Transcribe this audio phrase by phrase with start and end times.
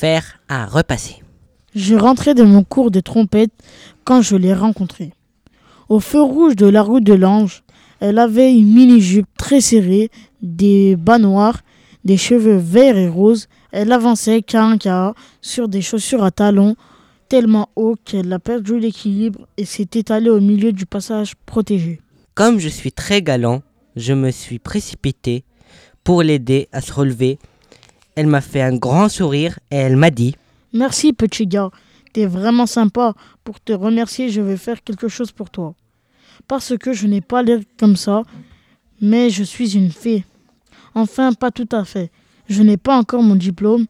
[0.00, 1.16] faire à repasser.
[1.74, 3.52] Je rentrais de mon cours de trompette
[4.04, 5.12] quand je l'ai rencontrée.
[5.90, 7.64] Au feu rouge de la route de l'Ange,
[8.00, 10.10] elle avait une mini-jupe très serrée,
[10.40, 11.60] des bas noirs,
[12.06, 13.46] des cheveux verts et roses.
[13.72, 14.78] Elle avançait carin
[15.42, 16.76] sur des chaussures à talons
[17.28, 22.00] tellement haut qu'elle a perdu l'équilibre et s'est étalée au milieu du passage protégé.
[22.34, 23.60] Comme je suis très galant,
[23.96, 25.44] je me suis précipité
[26.04, 27.38] pour l'aider à se relever.
[28.14, 30.34] Elle m'a fait un grand sourire et elle m'a dit
[30.72, 31.70] Merci petit gars,
[32.12, 33.14] t'es vraiment sympa.
[33.44, 35.74] Pour te remercier, je vais faire quelque chose pour toi.
[36.48, 38.22] Parce que je n'ai pas l'air comme ça,
[39.00, 40.24] mais je suis une fée.
[40.94, 42.10] Enfin, pas tout à fait.
[42.48, 43.86] Je n'ai pas encore mon diplôme,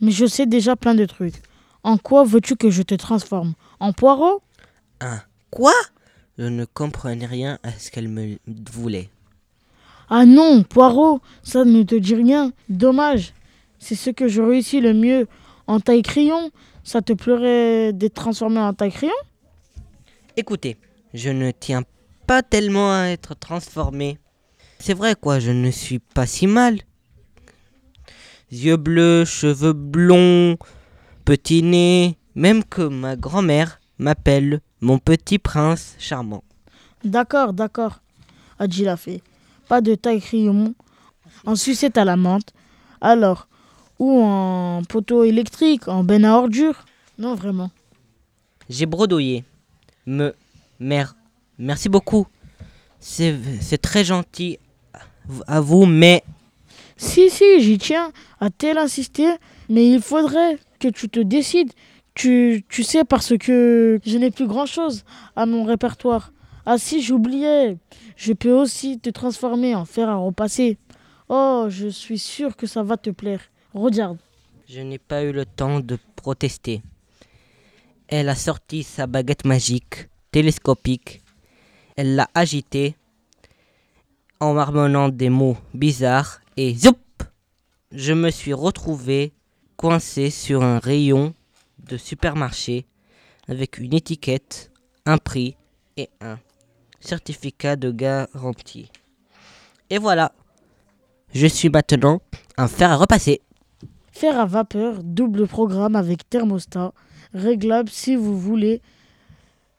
[0.00, 1.42] mais je sais déjà plein de trucs.
[1.82, 3.54] En quoi veux-tu que je te transforme?
[3.80, 4.42] En poireau?
[5.00, 5.20] Un
[5.50, 5.72] quoi?
[6.38, 8.36] Je ne comprenais rien à ce qu'elle me
[8.70, 9.08] voulait.
[10.08, 12.52] Ah non, poireau, ça ne te dit rien.
[12.68, 13.32] Dommage.
[13.78, 15.26] C'est ce que je réussis le mieux.
[15.66, 16.50] En taille crayon,
[16.84, 19.12] ça te pleurait d'être transformé en taille crayon?
[20.36, 20.76] Écoutez,
[21.14, 21.82] je ne tiens
[22.26, 24.18] pas tellement à être transformé.
[24.78, 26.80] C'est vrai quoi, je ne suis pas si mal.
[28.52, 30.56] Yeux bleus, cheveux blonds,
[31.24, 36.44] petit nez, même que ma grand-mère m'appelle mon petit prince charmant.
[37.02, 38.00] D'accord, d'accord,
[38.58, 39.22] a dit la fée.
[39.68, 40.74] Pas de taille crayon,
[41.44, 42.52] en sucette à la menthe.
[43.00, 43.48] Alors,
[43.98, 46.84] ou en poteau électrique, en benne à ordures
[47.18, 47.70] Non, vraiment.
[48.68, 49.44] J'ai bredouillé.
[50.06, 50.34] Me,
[50.80, 51.16] mère,
[51.58, 52.26] merci beaucoup.
[53.00, 54.58] C'est très gentil
[55.46, 56.22] à vous, mais...
[56.96, 59.28] Si, si, j'y tiens, à tel insister,
[59.68, 61.72] mais il faudrait que tu te décides.
[62.14, 65.04] Tu, tu sais, parce que je n'ai plus grand-chose
[65.36, 66.32] à mon répertoire.
[66.64, 67.76] Ah si, j'oubliais,
[68.16, 70.78] je peux aussi te transformer en fer à repasser.
[71.28, 73.40] Oh, je suis sûr que ça va te plaire.
[74.66, 76.80] Je n'ai pas eu le temps de protester.
[78.08, 81.20] Elle a sorti sa baguette magique, télescopique.
[81.94, 82.96] Elle l'a agitée
[84.40, 86.96] en marmonnant des mots bizarres et zoup
[87.92, 89.34] Je me suis retrouvé
[89.76, 91.34] coincé sur un rayon
[91.78, 92.86] de supermarché
[93.46, 94.70] avec une étiquette,
[95.04, 95.54] un prix
[95.98, 96.38] et un
[97.00, 98.90] certificat de garantie.
[99.90, 100.32] Et voilà,
[101.34, 102.22] je suis maintenant
[102.56, 103.42] un fer à repasser.
[104.18, 106.94] Fer à vapeur, double programme avec thermostat,
[107.34, 108.80] réglable si vous voulez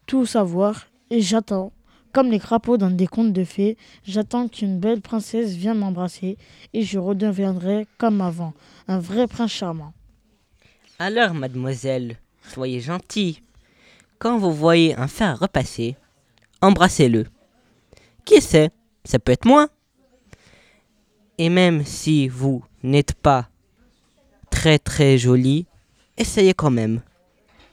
[0.05, 0.85] tout savoir.
[1.09, 1.71] Et j'attends,
[2.13, 6.37] comme les crapauds dans des contes de fées, j'attends qu'une belle princesse vienne m'embrasser
[6.75, 8.53] et je redeviendrai comme avant,
[8.87, 9.93] un vrai prince charmant.
[10.99, 13.39] Alors, mademoiselle, soyez gentille.
[14.19, 15.95] Quand vous voyez un fer repasser,
[16.61, 17.25] embrassez-le.
[18.23, 18.69] Qui sait,
[19.03, 19.69] ça peut être moi.
[21.39, 23.49] Et même si vous n'êtes pas
[24.57, 25.67] très très jolie,
[26.17, 27.01] essayez quand même.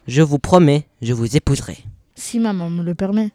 [0.06, 1.78] Je vous promets, je vous épouserai.
[2.14, 3.30] Si maman me le permet.